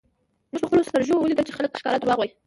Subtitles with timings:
[0.49, 2.31] مونږ په خپلو سترږو ولیدل چی خلک ښکاره درواغ وایی